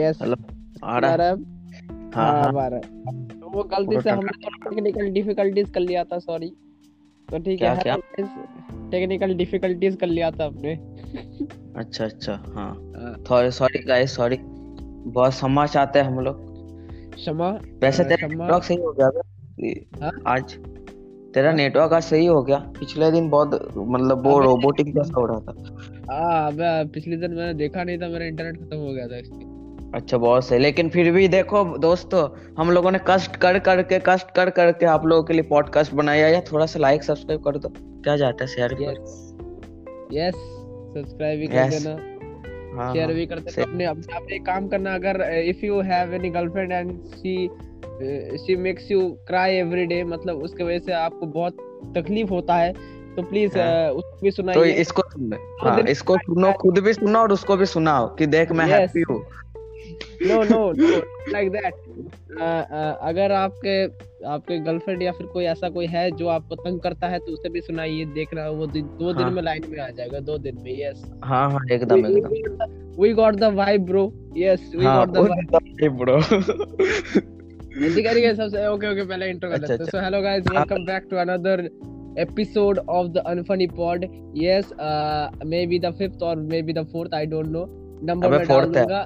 [0.00, 0.36] Yes hello
[0.84, 1.34] आ आ रहा है
[2.14, 2.78] हाँ हाँ। आ रहा
[3.40, 4.32] तो वो गलती से हमने
[4.64, 6.52] टेक्निकल डिफिकल्टीज कर लिया था सॉरी
[7.28, 7.74] तो ठीक है
[8.90, 10.72] टेक्निकल डिफिकल्टीज कर लिया था अपने
[11.76, 16.48] अच्छा अच्छा हाँ। सॉरी गाइस सॉरी बहुत क्षमा चाहते हैं हम लोग।
[17.14, 17.50] क्षमा?
[17.82, 20.54] वैसे तेरा नेटवर्क सही हो गया आज।
[21.34, 25.40] तेरा नेटवर्क आज सही हो गया। पिछले दिन बहुत मतलब वो रोबोटिक जैसा हो रहा
[25.40, 25.52] था।
[26.10, 29.49] हाँ अबे पिछले दिन मैंने देखा नहीं था मेरा इंटरनेट खत्म हो गया था इसलिए।
[29.94, 34.30] अच्छा बहुत सही। लेकिन फिर भी देखो दोस्तों हम लोगों ने कष्ट कर करके कष्ट
[34.30, 37.68] कर करके आप लोगों के लिए पॉडकास्ट बनाया। या थोड़ा सा लाइक सब्सक्राइब कर दो।
[38.04, 38.72] क्या जाता है शेयर
[40.12, 41.90] यस सब्सक्राइब भी कर देना।
[42.76, 43.84] हाँ शेयर हाँ। भी कर देना अपने
[44.16, 47.34] अपने काम करना। अगर if you have any girlfriend and she
[48.38, 51.56] she makes you cry every day मतलब उसके वजह से आपको बहुत
[51.96, 52.72] तकलीफ़ होता है
[53.16, 55.32] तो प्लीज़ हाँ। उसको भी तो सुनाइए। इसको सुन
[55.62, 59.22] हाँ इसको सुनो खुद भी सुनो और उसको भी सुनाओ कि देख मैं हैप्पी हूँ।
[60.22, 60.72] नो नो
[61.32, 61.74] लाइक दैट
[63.02, 63.84] अगर आपके
[64.26, 67.48] आपके गर्लफ्रेंड या फिर कोई ऐसा कोई है जो आपको तंग करता है तो उसे
[67.48, 70.58] भी सुनाइए देखना वो दिन, दो दिन हाँ। में लाइन में आ जाएगा दो दिन
[70.62, 74.02] में यस हाँ हाँ एकदम एकदम। bro.
[74.36, 75.54] Yes we हाँ got the वो vibe.
[75.54, 76.16] एकदम ब्रो
[77.86, 80.56] ऐसे करिए सबसे ओके ओके पहले इंट्रो कर अच्छा लेते हैं। सो हेलो गाइस हाँ।
[80.56, 81.68] Welcome back to another
[82.18, 84.04] episode of the unfunny pod.
[84.34, 87.66] Yes uh, maybe the fifth or maybe the fourth i don't know.
[88.04, 89.00] Number अबे मैं डाल दूँगा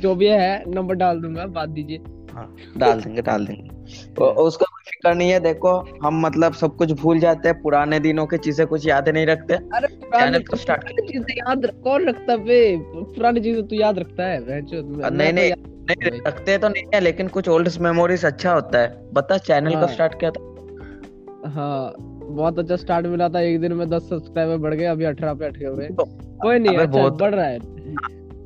[0.00, 1.98] जो भी है नंबर डाल दूँगा बात दीजिए।
[2.34, 3.68] हाँ डाल देंगे डाल देंगे।
[4.18, 8.00] वो उसका कोई फ़िक्र नहीं है देखो हम मतलब सब कुछ भूल जाते हैं पुराने
[8.00, 12.08] दिनों की चीज़ें कुछ याद नहीं रखते। अरे पुरानी चैनल को स्टार्ट चीज़ें याद कौन
[12.08, 12.76] रखता बे?
[12.86, 17.28] पुरानी चीज़ें तू याद रखता है नहीं तो नहीं नहीं रखते तो नहीं है लेकिन
[17.28, 21.50] कुछ ओल्ड मेमोरीज अच्छा होता है। बता चैनल को हाँ। स्टार्ट किया था?
[21.50, 25.34] हाँ बहुत अच्छा स्टार्ट मिला था एक दिन में दस सब्सक्राइबर बढ़ गए अभी अठारह
[25.34, 26.04] पे अटके हुए। तो
[26.42, 27.58] कोई नहीं अच्छा बहुत बढ़ रहा है।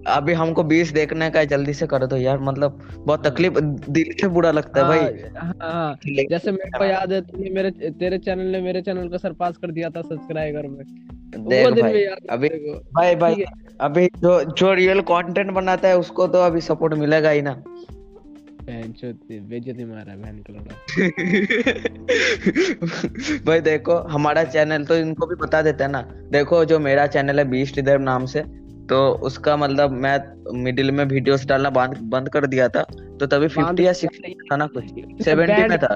[0.06, 3.60] अभी हमको बीस देखने का है जल्दी से कर दो यार मतलब बहुत हाँ तकलीफ़
[3.60, 5.96] दिल से बुरा लगता है हाँ भाई हाँ। हाँ
[6.30, 9.70] जैसे मेरे को याद है तुमने मेरे तेरे चैनल ने मेरे चैनल को सरपास कर
[9.70, 10.84] दिया था सब्सक्राइबर में।
[11.48, 12.48] देख भाई अभी
[12.94, 13.44] भाई भाई
[13.80, 17.62] अभी जो जो रियल कंटेंट बनाता है उसको तो अभी सपोर्ट मिलेगा ही ना।
[18.68, 18.92] है
[23.46, 27.38] भाई देखो हमारा चैनल तो इनको भी बता देते हैं ना। देखो जो मेरा चैनल
[27.38, 28.59] है बीस्ट इधर नाम से
[28.90, 30.18] तो उसका मतलब मैं
[30.62, 32.82] मिडिल में वीडियोस डालना बंद बंद कर दिया था
[33.20, 34.84] तो तभी फिफ्टी या सिक्सटी था ना कुछ?
[35.24, 35.94] सेवेंटी में था।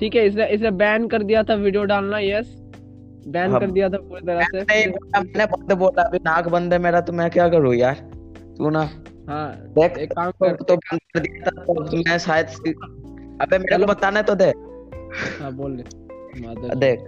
[0.00, 2.54] ठीक है इसने इसने बैन कर दिया था वीडियो डालना यस
[3.28, 6.78] बैन हाँ। कर दिया था पूरी तरह से। मैंने बंद बोला अभी नाक बंद है
[6.78, 7.94] मेरा तो मैं क्या करूँ यार?
[8.58, 8.88] तू ना।
[9.28, 12.46] हाँ देख एक काम तो, कर तो बंद कर दिया था तो मैं शायद
[13.42, 14.52] अबे मेरे को बताना तो दे।
[15.40, 15.82] हाँ बोल
[16.38, 16.98] मादर देख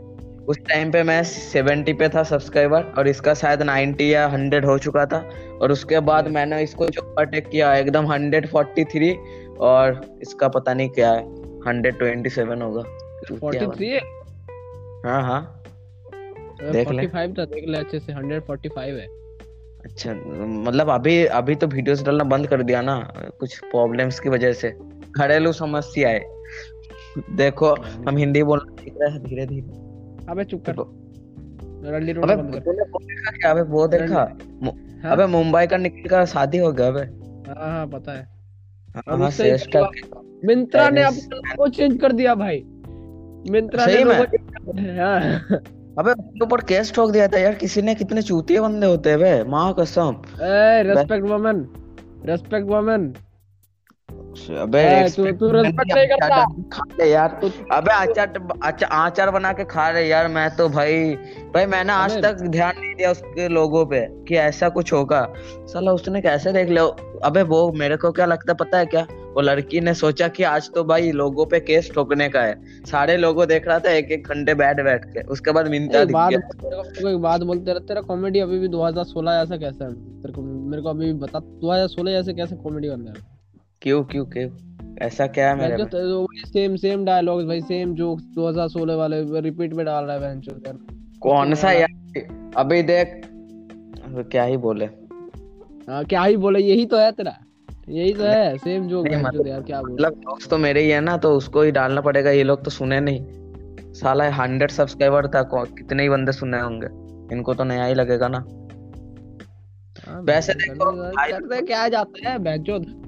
[0.49, 4.78] उस टाइम पे मैं 70 पे था सब्सक्राइबर और इसका शायद 90 या 100 हो
[4.78, 5.19] चुका था
[5.62, 9.15] और उसके बाद मैंने इसको जो ओवरटेक किया एकदम 143
[9.61, 11.23] और इसका पता नहीं क्या है
[11.67, 14.01] 127 होगा। चूतिया फोर्टी बन थ्री है?
[15.05, 15.62] हाँ हाँ।
[16.72, 19.07] देख ले। था देख ले अच्छे से हंड्रेड फोर्टी फाइव है।
[19.84, 20.15] अच्छा
[20.62, 22.97] मतलब अभी अभी तो वीडियोस डालना बंद कर दिया ना
[23.41, 24.71] कुछ प्रॉब्लम्स की वजह से।
[25.19, 26.21] घरेलू समस्या है
[27.37, 27.75] देखो
[28.09, 29.89] हम हिंदी बोलना सीख रहे हैं धीरे धीरे
[30.28, 33.86] अबे चुप कर। देखो रंडी रोना अबे बंद कर। तूने वो देखा क्या अबे वो
[33.88, 34.20] देखा?
[35.04, 37.00] हाँ। अबे मुंबई का निखिल का शादी हो गया अबे।
[37.48, 38.28] हाँ हाँ पता है।
[38.97, 42.62] हाँ हाँ ही श्रेष्ठा हुआ मिंत्रा ने अपना लोगो चेंज कर दिया भाई।
[43.50, 45.20] मिंत्रा ने लोगो हाँ।
[45.98, 49.19] अबे उसके ऊपर केस ठोक दिया था यार किसी ने कितने चूतिए बंदे होते हैं
[49.19, 51.66] बे माँ कसम। ए रेस्पेक्ट वुमेन
[52.26, 53.12] रेस्पेक्ट वुमेन
[54.30, 54.82] अबे
[55.16, 57.41] तू तू रेस्पेक्ट नहीं करता खा ले यार
[57.72, 61.14] अबे अचार अच्छा आचार बना के खा रहे यार मैं तो भाई
[61.54, 65.22] भाई मैंने आज तक ध्यान नहीं दिया उसके लोगों पे कि ऐसा कुछ होगा।
[65.66, 66.84] साला उसने कैसे देख लिया
[67.24, 69.06] अबे वो मेरे को क्या लगता है पता है क्या?
[69.34, 72.54] वो लड़की ने सोचा कि आज तो भाई लोगों पे केस ठोकने का है।
[72.84, 76.30] सारे लोगों देख रहा था एक एक घंटे बैठ बैठ के उसके बाद दिख बात
[76.30, 79.56] गया। तेरे को तेरे को एक बात बोलते रहे तेरा कॉमेडी अभी भी 2016 ऐसा
[79.56, 79.92] कैसा है?
[79.92, 83.38] तेरे को मेरे को अभी बता 2016 ऐसे कैसे कॉमेडी कर रहा है
[83.82, 84.48] क्यों क्यों क्यों?
[85.03, 89.72] ऐसा क्या है मेरे तो वही सेम सेम डायलॉग्स भाई सेम जोक्स 2016 वाले रिपीट
[89.74, 90.78] में डाल रहा है बहन यार।
[91.21, 92.53] कौन सा यार?
[92.56, 93.21] अभी देख।
[94.30, 94.84] क्या ही बोले।
[95.88, 97.36] हाँ क्या ही बोले यही तो है तेरा।
[97.88, 99.94] यही तो है सेम जोक मतलब यार क्या बोले?
[99.94, 102.71] मतलब दोस्त तो मेरे ही है ना तो उसको ही डालना पड़ेगा ये लोग तो
[102.71, 103.21] सुने नहीं।
[103.92, 106.86] साला हंड्रेड सब्सक्राइबर था कितने ही बंदे सुने होंगे।
[107.34, 108.44] इनको तो नया ही लगेगा ना।
[110.18, 112.59] वैसे देखो करने क्या जाता है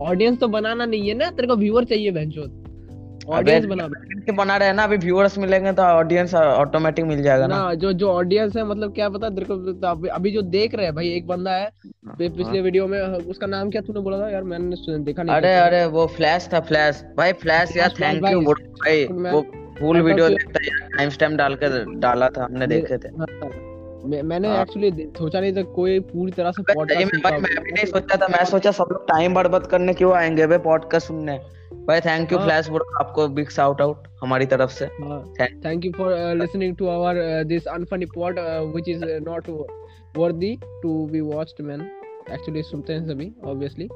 [0.00, 2.10] ऑडियंस तो बनाना नहीं है ना तेरे को व्यूअर चाहिए
[3.28, 3.88] ऑडियंस बना
[4.36, 8.56] बना रहे ना अभी व्यूअर्स मिलेंगे तो ऑडियंस ऑटोमेटिक मिल जाएगा ना। जो जो ऑडियंस
[8.56, 11.50] है मतलब क्या पता तेरे को तो अभी, जो देख रहे हैं भाई एक बंदा
[11.50, 14.30] है हाँ, पिछले वीडियो में उसका नाम क्या तूने बोला था?
[14.30, 18.40] यार मैंने देखा नहीं अरे अरे वो फ्लैश था फ्लैश भाई फ्लैश यार थैंक यू
[18.40, 19.42] भाई भाई वो
[19.78, 23.71] फुल वीडियो तो- देखता है टाइम स्टैम्प डाल के डाला था हमने देखे थे। हाँ,
[24.04, 27.72] मैं, मैंने हाँ। एक्चुअली सोचा नहीं था कोई पूरी तरह से पॉडकास्ट में मैं भी
[27.72, 31.38] नहीं सोचा था मैं सोचा सब लोग टाइम बर्बाद करने क्यों आएँगे भाई पॉडकास्ट सुनने।
[31.86, 34.86] भाई थैंक यू हाँ। फ्लैश ब्रो आपको बिग शाउट आउट हमारी तरफ़ से।
[35.64, 38.38] Thank you for listening to our this unfunny pod
[38.74, 39.50] which is not
[40.18, 41.90] worthy to be watched man
[42.30, 43.88] actually सुनते हैं सभी ऑब्वियसली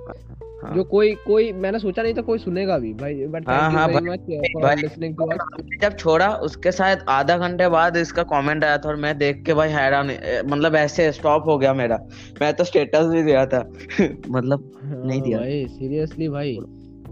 [0.64, 4.30] हाँ। जो कोई कोई मैंने सोचा नहीं था कोई सुनेगा भी भाई बट हाँ, थैंक
[4.30, 5.38] यू हाँ, भाई- लिसनिंग टू अस
[5.82, 9.54] जब छोड़ा उसके शायद आधा घंटे बाद इसका कमेंट आया था और मैं देख के
[9.54, 10.06] भाई हैरान
[10.46, 11.98] मतलब ऐसे स्टॉप हो गया मेरा।
[12.42, 13.70] मैं तो स्टेटस भी दिया था।
[14.28, 16.58] मतलब हाँ, नहीं दिया। भाई सीरियसली भाई।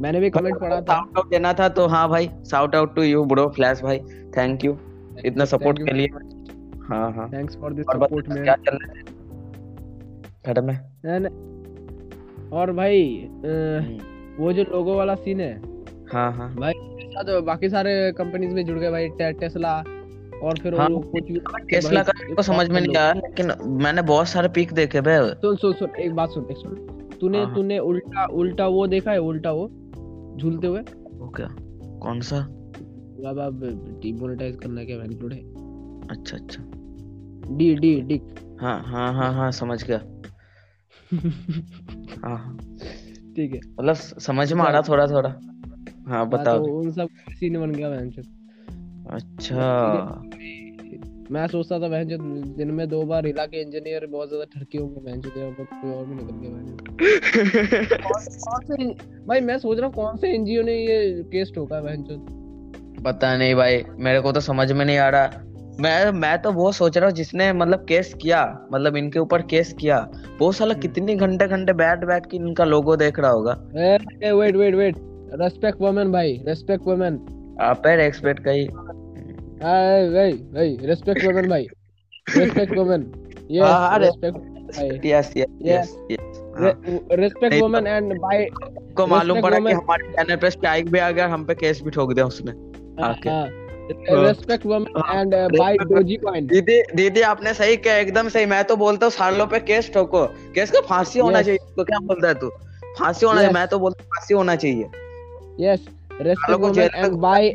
[0.01, 3.03] मैंने भी कमेंट पढ़ा था। शाउट आउट देना था तो हाँ भाई shout out to
[3.03, 3.99] you bro Flash भाई।
[4.37, 4.79] थैंक यू
[5.25, 6.09] इतना सपोर्ट के लिए।
[6.81, 9.14] हाँ हाँ। Thanks for this support man क्या चल रहा है?
[10.47, 10.75] घर में
[11.17, 13.99] And- और भाई हम्म,
[14.45, 15.63] वो जो लोगो वाला सीन है।
[16.13, 19.77] हाँ हाँ। साथ बाकी सारे कंपनीज़ में जुड़ गए भाई टे, टेस्ला
[20.43, 21.25] और फिर हाँ, वो कुछ
[21.71, 23.53] टेस्ला का भाई, मेरे को समझ में नहीं आया लेकिन
[23.83, 26.75] मैंने बहुत सारे पिक देखे बे सुन सुन सुन एक बात सुन एक सुन।
[27.21, 29.69] तूने हाँ, हाँ। तूने उल्टा उल्टा वो देखा है उल्टा वो
[30.37, 30.81] झूलते हुए?
[31.15, 31.47] वो क्या?
[32.03, 32.37] कौन सा?
[33.27, 33.61] अब अब
[34.03, 35.41] डीमोनेटाइज करना क्या इंक्लूड है।
[36.11, 36.63] अच्छा अच्छा।
[37.57, 38.21] D D D.
[38.61, 40.01] हाँ हाँ हाँ हाँ समझ गया।
[42.25, 42.59] हाँ हाँ।
[43.37, 47.09] ठीक है। मतलब समझ में आ रहा थोड़ा थोड़ा। हाँ हाँ, बताओ। तो उन सब
[47.31, 48.11] सीन बन गया बहन
[49.11, 50.23] अच्छा।
[51.31, 52.09] मैं सोचता था बहन
[52.57, 56.07] दिन में दो बार हिला के इंजीनियर बहुत ज़्यादा ठरकी होंगे बहन चोद कोई और
[56.07, 56.77] भी निकल गया बहन
[58.37, 58.95] कौन से
[59.27, 63.37] भाई मैं सोच रहा हूँ कौन से एनजीओ ने ये केस ठोका बहन चोद पता
[63.37, 65.44] नहीं भाई मेरे को तो समझ में नहीं आ रहा।
[65.81, 68.43] मैं मैं तो वो सोच रहा हूँ जिसने मतलब केस किया
[68.73, 69.99] मतलब इनके ऊपर केस किया।
[70.39, 74.75] वो साला कितनी घंटे घंटे बैठ बैठ के इनका लोगो देख रहा होगा। Wait wait
[74.75, 74.97] wait
[75.41, 77.19] respect women भाई रेस्पेक्ट वुमेन
[77.61, 81.67] आप है एक्सपेक्ट कही। भाई भाई रेस्पेक्ट वुमेन भाई।
[82.29, 83.13] रेस्पेक्ट वुमेन
[83.63, 84.39] हाँ, हाँ, यस रेस्पेक्ट
[84.77, 85.97] भाई। Yes yes
[87.13, 88.47] respect women and buy
[88.97, 91.91] को मालूम पड़ा कि हमारे चैनल पे स्ट्राइक भी आ गया हम पे केस भी
[91.91, 92.53] ठोक दिया उसने।
[93.03, 95.77] आके। Respect women and buy
[96.17, 99.91] Dogecoin दीदी दीदी आपने सही किया एकदम सही। मैं तो बोलता हूँ सालों पे केस
[99.95, 101.47] ठोको। केस का फांसी होना Yes.
[101.47, 102.49] चाहिए तो क्या बोलता है तू?
[102.99, 103.53] फांसी होना Yes.
[103.55, 104.85] मैं तो बोलता हूँ फांसी होना चाहिए।
[105.61, 105.87] Yes
[106.21, 107.53] respect women and buy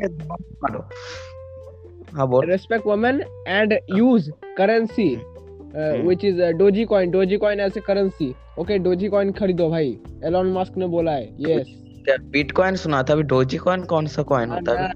[2.14, 6.06] हाँ बोल। Respect women and use currency uh, Hmm.
[6.06, 9.96] which is uh, doji coin doji coin as a currency okay doji coin खरीदो भाई।
[10.24, 11.76] एलॉन मस्क ने बोला है। Yes.
[12.04, 13.12] क्या बिटकॉइन सुना था?
[13.12, 14.92] अभी डोजी कॉइन कौन सा कॉइन होता है?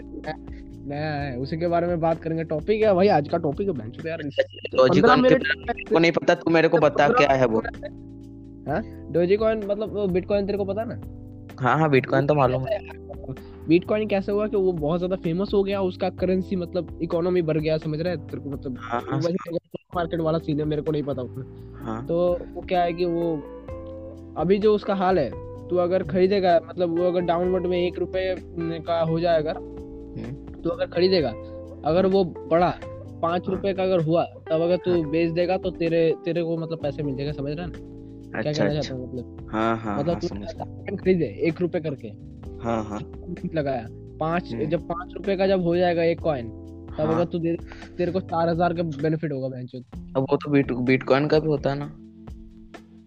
[0.85, 3.75] नया है उसी के बारे में बात करेंगे। टॉपिक है भाई आज का टॉपिक है
[3.75, 4.23] बेंच यार
[4.77, 5.41] डोजी कॉइन के में
[5.91, 7.63] को नहीं पता तू मेरे को बता क्या है वो?
[9.13, 11.01] डोजी कॉइन मतलब बिटकॉइन तेरे को पता ना?
[11.61, 12.79] हाँ हाँ बिटकॉइन तो मालूम है।
[13.69, 17.59] बिटकॉइन कैसे हुआ कि वो बहुत ज़्यादा फ़ेमस हो गया उसका करेंसी मतलब इकोनॉमी बढ़
[17.59, 18.27] गया समझ रहे हैं?
[18.27, 19.21] तेरे को मतलब हाँ हाँ।
[19.95, 22.17] मार्केट वाला सीन है मेरे को नहीं पता उतना। हाँ। तो
[22.55, 23.35] वो क्या है कि वो
[24.37, 25.31] अभी जो उसका हाल है
[25.69, 29.55] तू अगर खरीदेगा मतलब वो अगर डाउनवर्ड में एक रुपए का हो जाएगा।
[30.65, 31.29] तो अगर खरीदेगा
[31.85, 32.71] अगर वो बड़ा
[33.23, 36.57] पाँच हाँ। रुपए का अगर हुआ तब अगर तू बेच देगा तो तेरे तेरे को
[36.57, 37.79] मतलब पैसे मिल जाएगा समझ रहा है ना?
[38.43, 39.49] क्या अच्छा कहना अच्छा। चाहता हूँ मतलब?
[39.53, 42.09] हाँ हाँ मतलब हाँ तू खरीदे एक रुपए करके।
[42.63, 43.01] हाँ हाँ।
[43.55, 43.87] लगाया।
[44.21, 46.49] पाँच हम्म। जब पाँच रुपए का जब हो जाएगा एक कॉइन
[46.99, 47.57] तब हाँ। अगर तू दे
[47.99, 49.85] तेरे को चार हज़ार का बेनिफिट होगा बैंक
[50.17, 51.87] अब वो तो बिट बिटकॉइन का भी होता है ना।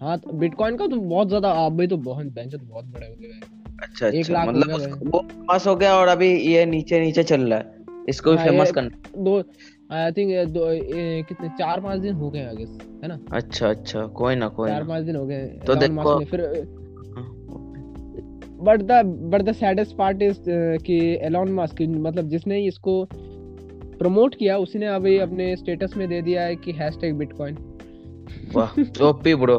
[0.02, 3.16] हाँ तो बिटकॉइन का तो बहुत ज़्यादा अभी तो बहुत बेंच तो बहुत बड़े हो
[3.22, 3.40] गए
[3.84, 4.72] अच्छा एक अच्छा लाख मतलब
[5.06, 8.46] वो फ़ेमस हो गया और अभी ये नीचे नीचे चल रहा है। इसको भी हाँ,
[8.46, 9.38] फ़ेमस करना दो
[9.92, 13.20] आई थिंक दो ए, कितने चार पाँच दिन हो गए आई गेस है ना?
[13.32, 16.42] अच्छा अच्छा कोई ना कोई चार पाँच दिन हो गए तो देखो- फिर
[17.16, 17.26] हाँ,
[18.62, 19.02] but the
[19.32, 20.40] but the saddest part is
[20.86, 23.08] कि एलॉन मस्क मतलब जिसने इसको
[24.00, 27.58] प्रमोट किया उसने अभी अपने स्टेटस में दे दिया है कि हैशटैग बिटकॉइन
[28.56, 29.58] वाह ओपी ब्रो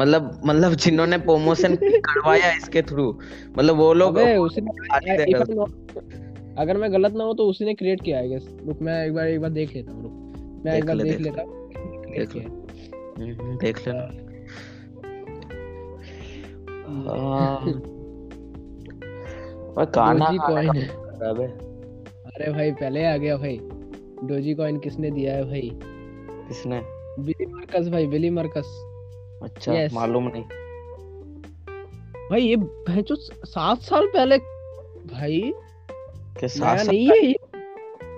[0.00, 3.18] मतलब मतलब जिन्होंने प्रमोशन करवाया इसके थ्रू
[3.58, 4.18] मतलब वो लोग
[6.58, 9.26] अगर मैं गलत ना हो तो उसने क्रिएट किया है गेस रुक मैं एक बार
[9.26, 10.12] एक बार देख लेता हूँ रुक।
[10.66, 14.00] मैं एक बार देख लेता हूँ। देख किया ले। है। हम्म, देख लेना।
[21.30, 21.44] अबे?
[22.26, 23.60] अरे भाई पहले आ गया भाई।
[24.24, 25.70] डोजी कॉइन किसने दिया है भाई?
[26.48, 26.82] किसने?
[27.18, 28.95] बिली मार्कस भाई बिली मार्कस।
[29.42, 29.92] अच्छा Yes.
[29.92, 30.42] मालूम नहीं।
[32.30, 35.40] भाई ये भैंचो सात साल पहले भाई
[36.40, 37.34] के साथ नया साथ नहीं है ये।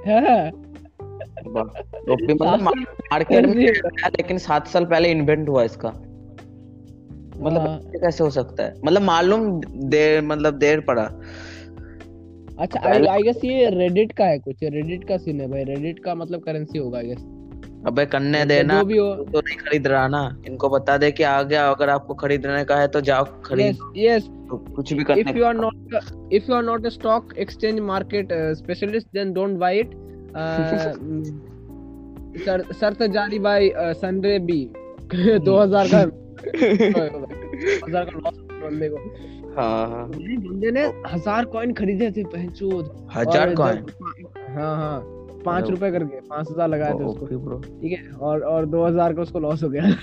[0.07, 0.51] हाँ,
[2.07, 5.89] टोपी मतलब मार्केट में साल है, लेकिन सात साल पहले इन्वेंट हुआ इसका।
[7.41, 8.75] मतलब हाँ। कैसे हो सकता है?
[8.85, 11.03] मतलब मालूम देर मतलब देर पड़ा।
[12.59, 15.99] अच्छा आई आई गेस ये रेडिट का है कुछ। रेडिट का सीन है भाई। रेडिट
[15.99, 17.25] का मतलब करेंसी होगा आई गेस
[17.87, 21.23] अबे करने देना जो भी हो। तो नहीं खरीद रहा ना। इनको बता दे कि
[21.23, 25.05] आ गया अगर आपको खरीदने का है तो जाओ खरीद। यस यस तो कुछ भी
[25.05, 25.75] करने are not
[26.33, 29.95] if you are not a stock exchange market uh, specialist then don't buy it.
[30.35, 30.79] Uh,
[32.39, 33.69] sir शर्त जारी बाय
[34.01, 34.61] सनरे बी
[35.47, 36.03] 2000 का
[36.49, 38.97] 2000 का लॉस बंदे को।
[39.57, 40.83] हाँ। हाँ बंदे ने
[41.13, 44.99] हज़ार कॉइन खरीदे थे पहचूद हज़ार कॉइन जब- हाँ हाँ।
[45.49, 49.23] पाँच रुपए करके पाँच हज़ार लगाए थे उसको। ठीक है और और दो हज़ार का
[49.23, 49.95] उसको लॉस हो गया।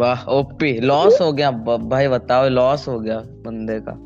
[0.00, 3.98] वाह ओपी लॉस हो गया। भाई बताओ लॉस हो गया बंदे का।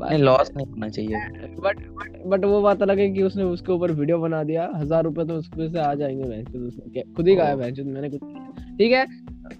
[0.00, 1.16] नहीं लॉस नहीं होना चाहिए।
[1.60, 1.78] बट
[2.26, 5.34] बट वो बात अलग है कि उसने उसके ऊपर वीडियो बना दिया। हज़ार रुपए तो
[5.36, 6.42] उसके से आ जाएँगे
[7.06, 8.20] खुद ही कहा है मैंने कुछ।
[8.58, 9.06] ठीक है?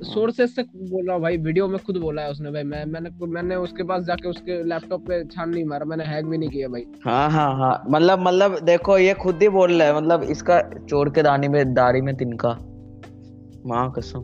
[0.05, 3.11] सोर्सेस से बोल रहा हूँ भाई वीडियो में खुद बोला है उसने भाई मैं मैंने
[3.27, 6.69] मैंने उसके पास जाके उसके लैपटॉप पे छान नहीं मारा मैंने हैक भी नहीं किया
[6.69, 10.61] भाई। हाँ हाँ हाँ। मतलब मतलब देखो ये खुद ही बोल रहा है मतलब इसका
[10.89, 12.51] चोर के दानी में दाढ़ी में तिनका।
[13.67, 14.21] माँ कसम।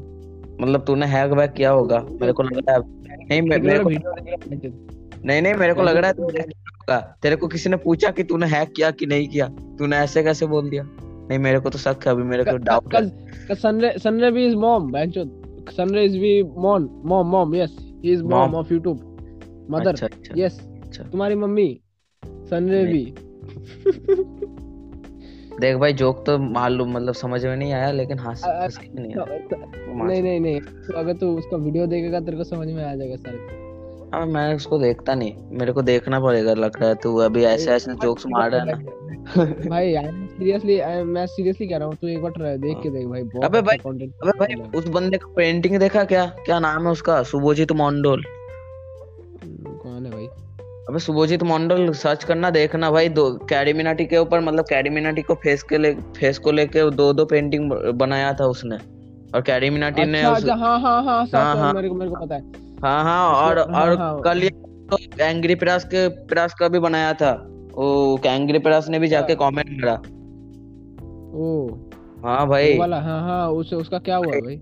[0.61, 5.43] मतलब तूने हैक वैक किया होगा मेरे को लग रहा है। नहीं मेरे को नहीं
[5.43, 8.73] नहीं मेरे को लग रहा है होगा। तेरे को किसी ने पूछा कि तूने हैक
[8.77, 9.49] किया कि नहीं किया?
[9.79, 10.83] तूने ऐसे कैसे बोल दिया?
[11.29, 14.57] नहीं मेरे को तो शक है अभी मेरे को डाउट है। Sunray Sunraybee is
[14.57, 19.17] mom भैंचोद सनरे इज़ भी mom mom mom yes he is mom of YouTube
[19.71, 19.95] mother
[20.39, 20.61] yes
[21.11, 21.81] तुम्हारी मम्मी
[22.27, 23.15] सनरे भी।
[25.61, 28.69] देख भाई जोक तो मालूम मतलब समझ में नहीं आया लेकिन हंस अ- अ-
[29.87, 32.95] नहीं नहीं नहीं नहीं। तो अगर तू उसका वीडियो देखेगा तेरे को समझ में आ
[32.95, 33.64] जाएगा सारे।
[34.15, 37.71] हाँ मैं उसको देखता नहीं। मेरे को देखना पड़ेगा लग रहा है तू अभी ऐसे
[37.71, 39.95] ऐसे जोक्स मार रहा है ना। भाई
[40.29, 43.59] सीरियसली मैं सीरियसली कह रहा हूँ तू एक बार देख के देख भाई बहुत अबे
[43.59, 46.27] अच्छा भाई, अबे भाई उस बंदे का पेंटिंग देखा क्या?
[46.47, 47.23] क्या नाम है उसका?
[47.23, 48.23] सुबोजित मंडल।
[49.83, 50.27] कौन है भाई?
[50.89, 55.63] अबे सुबोजित मंडल सर्च करना देखना भाई दो कैडमिनाटी के ऊपर मतलब कैडमिनाटी को फेस
[55.63, 58.77] के ले फेस को लेके दो दो पेंटिंग बनाया था उसने।
[59.35, 62.25] और कैडमिनाटी ने अच्छा उस, अच्छा हाँ हाँ हाँ हाँ, हाँ। मेरे को मेरे को
[62.27, 62.43] पता है।
[62.83, 64.51] हाँ हाँ और हाँ, और हाँ। कल ये
[64.91, 69.33] तो एंग्री पिरास के पिरास का भी बनाया था। वो एंग्री पिरास ने भी जाके
[69.33, 69.95] हाँ। कमेंट करा
[71.39, 71.69] ओ।
[72.25, 74.61] हाँ वो भाई वाला हाँ हाँ उस उसका क्या हुआ भाई?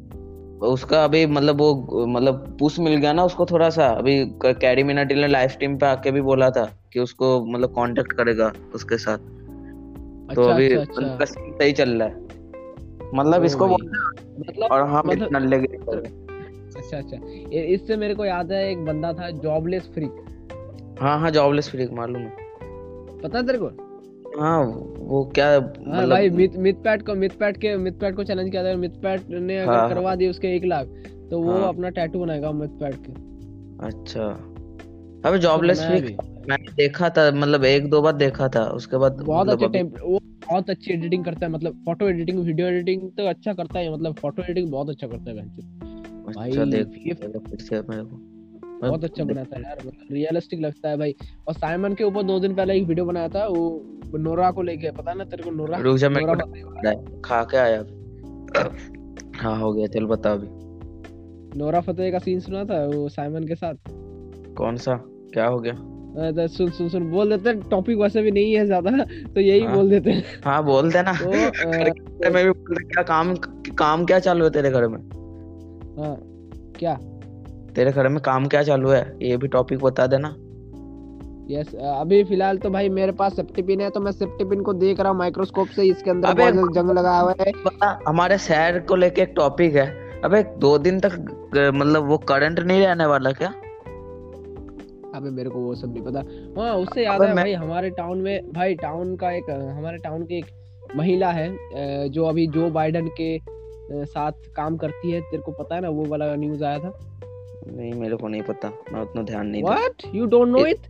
[0.69, 5.14] उसका अभी मतलब वो मतलब पुश मिल गया ना उसको थोड़ा सा अभी कैरी मिनाटी
[5.14, 9.19] ने लाइव स्ट्रीम पे आके भी बोला था कि उसको मतलब कांटेक्ट करेगा उसके साथ।
[9.19, 12.14] तो अच्छा अभी अच्छा अच्छा। सही चल रहा है।
[13.14, 13.90] मतलब इसको भाई। बोल
[14.40, 15.78] मतलब और हम मतलब- नल्ले गिरे
[16.83, 17.17] अच्छा अच्छा।
[17.53, 22.23] इससे मेरे को याद है एक बंदा था जॉबलेस फ्रीक हाँ हाँ जॉबलेस फ्रीक मालूम
[22.23, 22.31] है।
[23.23, 23.67] पता है तेरे को?
[24.41, 24.59] हाँ
[24.99, 28.77] वो क्या हाँ मतलब भाई मिथ मिथपैट को मिथपैट के मिथपैट को चैलेंज किया था।
[28.77, 30.87] मिथपैट ने अगर हाँ, करवा दिए उसके एक लाख
[31.31, 33.12] तो वो हाँ। अपना टैटू बनाएगा मिथपैट के।
[33.87, 34.29] अच्छा।
[35.29, 36.17] अबे जॉबलेस फ्रीक
[36.49, 39.95] मैंने देखा था मतलब एक दो बार देखा था उसके बाद बहुत मतलब अच्छे टेम्प
[40.05, 40.19] वो
[40.51, 44.15] बहुत अच्छी एडिटिंग करता है मतलब फ़ोटो एडिटिंग वीडियो एडिटिंग तो अच्छा करता है मतलब
[44.15, 45.37] फ़ोटो एडिटिंग बहुत अच्छा करता है
[46.29, 48.17] अच्छा देख ये फिर से मेरे को।
[48.83, 49.79] बहुत अच्छा बनाता है यार
[50.12, 51.14] रियलिस्टिक लगता है भाई।
[51.49, 54.91] और साइमन के ऊपर दो दिन पहले एक वीडियो बनाया था वो नोरा को लेके
[54.91, 55.79] पता ना तेरे को नोरा?
[55.79, 56.09] रुक जा
[56.87, 57.85] है। खा के आया
[59.43, 60.47] हाँ हो गया चल बता अभी।
[61.59, 63.75] नोरा फतेह का सीन सुना था वो साइमन के साथ?
[64.57, 64.95] कौन सा?
[65.33, 65.75] क्या हो गया?
[66.33, 68.91] तो सुन सुन सुन बोल देते टॉपिक वैसे भी नहीं है ज़्यादा
[69.35, 73.35] तो यही हाँ। बोल देते हैं। हाँ बोल देना तो में भी बोल क्या काम
[73.79, 74.99] काम क्या चालू है तेरे घर में?
[75.99, 76.16] हाँ,
[76.78, 76.94] क्या?
[77.75, 79.18] तेरे घर में काम क्या चालू है?
[79.22, 80.28] ये भी टॉपिक बता देना।
[81.50, 85.08] यस अभी फ़िलहाल तो भाई मेरे पास सेप्टिपिन है तो मैं सेप्टिपिन को देख रहा
[85.11, 87.52] हूँ माइक्रोस्कोप से इसके अंदर बहुत जंग लगा हुआ है।
[88.08, 91.12] हमारे शहर को लेके एक टॉपिक है। अबे दो दिन तक
[91.75, 93.49] मतलब वो करंट नहीं रहने वाला क्या?
[95.14, 96.25] अबे मेरे को वो सब नहीं पता।
[96.61, 100.22] हाँ उससे याद है मैं- भाई हमारे टाउन में भाई टाउन का एक हमारे टाउन
[100.22, 100.46] की एक
[100.96, 101.56] महिला है
[102.08, 103.38] जो अभी जो बाइडन के
[104.06, 106.92] साथ काम करती है तेरे को पता है ना वो वाला न्यूज़ आया था।
[107.66, 110.87] नहीं मेरे को नहीं पता मैं उतना ध्यान नहीं what you don't know it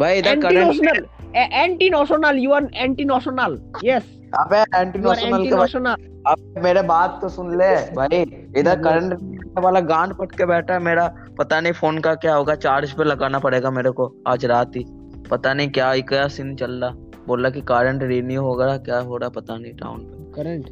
[0.00, 5.56] भाई इधर anti current anti national you are anti national yes अबे एंटी नेशनल के
[5.56, 8.20] नेशनल अब मेरे बात तो सुन ले भाई।
[8.56, 11.06] इधर करंट वाला गांड पट के बैठा है मेरा
[11.38, 14.84] पता नहीं फ़ोन का क्या होगा चार्ज पे लगाना पड़ेगा मेरे को आज रात ही।
[15.30, 16.90] पता नहीं क्या क्या सीन चल रहा।
[17.26, 20.68] बोला कि करंट रिन्यू होगा क्या हो रहा पता नहीं टाउन पे। करंट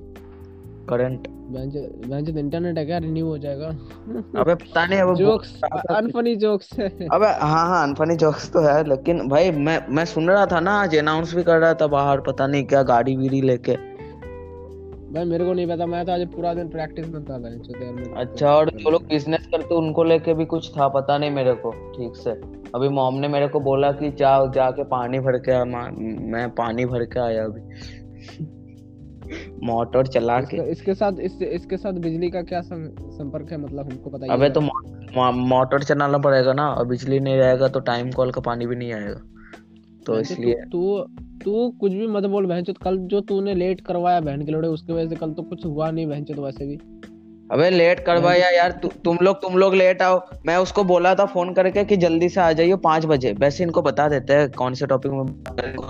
[0.88, 2.98] करंट बेंच इंटरनेट है क्या?
[2.98, 3.68] रिन्यू हो जाएगा।
[4.40, 9.28] अबे पता नहीं अब जोक्स अनफनी जोक्स अबे हाँ हाँ अनफनी जोक्स तो है लेकिन
[9.28, 12.46] भाई मैं मैं सुन रहा था ना आज अनाउंस भी कर रहा था बाहर पता
[12.46, 13.76] नहीं क्या गाड़ी वीड़ी लेके।
[15.08, 18.52] भाई मेरे को नहीं पता मैं तो आज पूरा दिन प्रैक्टिस में था बेंच अच्छा
[18.52, 22.16] और जो लोग बिज़नेस करते उनको लेके भी कुछ था पता नहीं मेरे को ठीक
[22.16, 22.30] से।
[22.74, 27.04] अभी मॉम ने मेरे को बोला कि जाओ जाके पानी भर के मैं पानी भर
[27.04, 27.60] के आया अभी।
[29.62, 34.10] मोटर चला के। इसके साथ इस, इसके साथ बिजली का क्या संपर्क है मतलब हमको
[34.10, 38.40] बताइए। अबे तो मोटर चलाना पड़ेगा ना और बिजली नहीं रहेगा तो टाइम कॉल का
[38.42, 39.20] पानी भी नहीं आएगा।
[40.06, 40.98] तो इसलिए तू
[41.44, 44.92] तू कुछ भी मत बोल बहन कल जो तूने लेट करवाया बहन के लोड़े उसकी
[44.92, 46.76] वजह से कल तो कुछ हुआ नहीं बहन वैसे भी।
[47.52, 51.24] अबे लेट करवाया यार तु, तुम लोग तुम लोग लेट आओ। मैं उसको बोला था
[51.26, 54.74] फ़ोन करके कि जल्दी से आ जाइए पाँच बजे। वैसे इनको बता देते हैं कौन
[54.74, 55.26] से टॉपिक में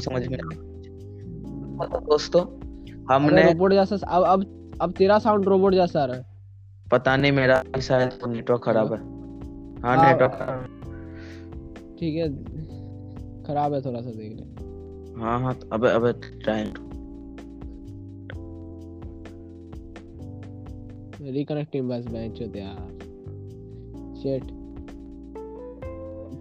[0.01, 0.39] समझ में
[1.77, 2.45] मतलब दोस्तों
[3.11, 4.45] हमने रोबोट जैसा अब अब
[4.81, 6.25] अब तेरा साउंड रोबोट जैसा आ रहा है।
[6.87, 8.99] पता नहीं मेरा शायद नेटवर्क खराब है।
[9.83, 10.65] हाँ नेटवर्क हाँ।
[12.01, 12.29] ठीक है
[13.45, 16.73] खराब है थोड़ा सा देख ले। हाँ हाँ अबे अबे ट्राइंग
[21.35, 22.89] रिकनेक्टिंग बस बेंच होते यार।
[24.23, 24.43] शिट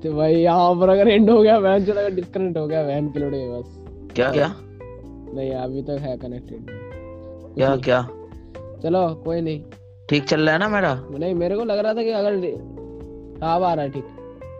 [0.04, 3.10] तो भाई यहाँ पर अगर एंड हो गया वैन चला अगर डिस्कनेक्ट हो गया वैन
[3.12, 3.76] के लोड़े बस।
[4.16, 4.48] क्या क्या?
[5.38, 6.66] नहीं अभी तक है कनेक्टेड
[7.56, 8.02] क्या क्या?
[8.84, 9.64] चलो कोई नहीं।
[10.10, 10.94] ठीक चल रहा है ना मेरा?
[11.20, 12.34] नहीं मेरे को लग रहा था कि अगर
[13.44, 14.06] आ रहा है ठीक।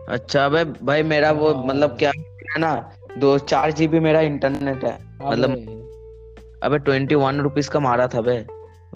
[0.10, 2.12] अच्छा अबे भाई मेरा वो हाँ। मतलब क्या
[2.54, 5.56] है ना दो चार जीबी मेरा इंटरनेट है। मतलब
[6.64, 8.38] अबे ट्वेंटी वन रुपीज़ का मारा था बे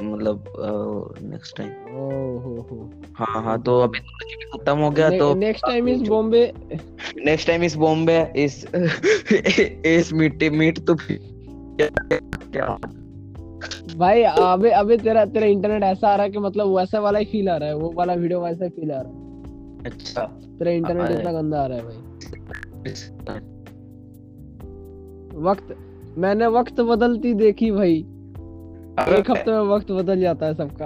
[0.04, 0.44] मतलब
[1.22, 1.70] नेक्स्ट टाइम
[3.16, 4.00] हाँ। हाँ तो अभी
[4.54, 6.54] खत्म हो गया तो next time is Bombay
[7.26, 8.66] next time is Bombay इस
[9.86, 10.96] इस मीट मीट तो
[13.98, 17.26] भाई अबे अबे तेरा तेरा इंटरनेट ऐसा आ रहा है कि मतलब वैसा वाला ही
[17.26, 19.20] फील आ रहा है वो वाला वीडियो वैसा ही फील आ रहा है।
[19.86, 20.24] अच्छा।
[20.60, 21.98] तेरा इंटरनेट इतना गंदा आ रहा है भाई।
[25.42, 25.76] वक्त
[26.18, 27.94] मैंने वक्त बदलती देखी भाई।
[29.18, 30.86] एक हफ़्ते में वक्त बदल जाता है सबका।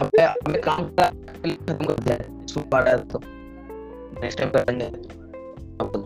[0.00, 3.20] अबे अबे काम खत्म कर दिया सुबह रहा तो।
[4.22, 4.84] नेक्स्ट टाइम करेंगे।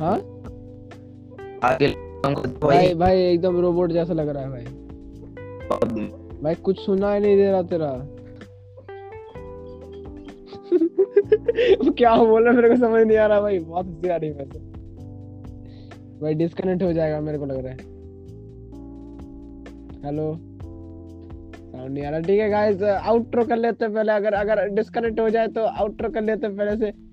[0.04, 0.16] हाँ?
[1.62, 1.86] आगे
[2.24, 4.64] भाई भाई एकदम रोबोट जैसा लग रहा है भाई।
[6.42, 8.06] भाई कुछ सुना ही नहीं दे रहा तेरा।
[11.90, 14.44] क्या बोल रहा मेरे को समझ नहीं आ रहा भाई बहुत हँसी आ रही है
[16.20, 17.78] भाई डिस्कनेक्ट हो जाएगा मेरे को लग रहा है।
[20.04, 20.38] हेलो
[21.72, 25.30] साउंड नहीं आ रहा। ठीक है गाइस आउटरो कर लेते पहले। अगर अगर डिस्कनेक्ट हो
[25.30, 27.05] जाए तो आउटरो कर लेते पहले से।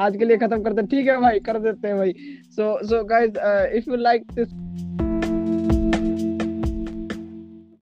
[0.00, 2.12] आज के लिए खत्म करते हैं। ठीक है भाई, कर देते हैं भाई।
[2.56, 3.30] So so guys
[3.76, 4.48] if you like this